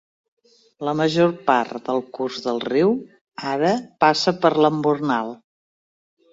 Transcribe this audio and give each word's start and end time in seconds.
La 0.87 0.93
major 1.01 1.29
part 1.49 1.75
del 1.91 2.01
curs 2.19 2.41
del 2.47 2.63
riu 2.65 2.95
ara 3.53 3.77
passa 4.07 4.37
per 4.47 4.55
l'embornal. 4.63 5.35